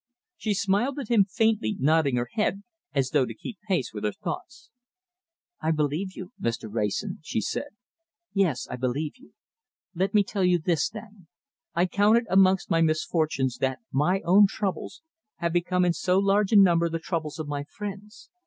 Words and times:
She 0.35 0.55
smiled 0.55 0.97
at 0.97 1.09
him 1.11 1.25
faintly, 1.25 1.77
nodding 1.79 2.15
her 2.15 2.29
head 2.33 2.63
as 2.91 3.11
though 3.11 3.27
to 3.27 3.35
keep 3.35 3.59
pace 3.67 3.93
with 3.93 4.03
her 4.03 4.11
thoughts. 4.11 4.71
"I 5.61 5.69
believe 5.69 6.15
you, 6.17 6.31
Mr. 6.41 6.67
Wrayson," 6.73 7.19
she 7.21 7.39
said. 7.39 7.67
"Yes, 8.33 8.67
I 8.67 8.77
believe 8.77 9.17
you! 9.17 9.35
Let 9.93 10.15
me 10.15 10.23
tell 10.23 10.43
you 10.43 10.57
this, 10.57 10.89
then. 10.89 11.27
I 11.75 11.85
count 11.85 12.17
it 12.17 12.25
amongst 12.31 12.71
my 12.71 12.81
misfortunes 12.81 13.57
that 13.57 13.77
my 13.91 14.21
own 14.21 14.47
troubles 14.47 15.03
have 15.35 15.53
become 15.53 15.85
in 15.85 15.93
so 15.93 16.17
large 16.17 16.51
a 16.51 16.57
manner 16.57 16.89
the 16.89 16.97
troubles 16.97 17.37
of 17.37 17.47
my 17.47 17.63
friends. 17.63 18.31